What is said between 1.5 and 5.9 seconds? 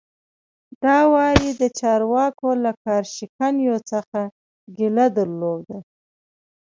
د چارواکو له کار شکنیو څخه ګیله درلوده.